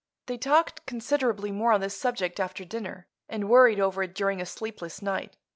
They 0.25 0.39
talked 0.39 0.83
considerably 0.87 1.51
more 1.51 1.71
on 1.71 1.81
this 1.81 1.95
subject 1.95 2.39
after 2.39 2.65
dinner, 2.65 3.05
and 3.29 3.47
worried 3.47 3.79
over 3.79 4.01
it 4.01 4.15
during 4.15 4.41
a 4.41 4.47
sleepless 4.47 4.99
night. 5.03 5.37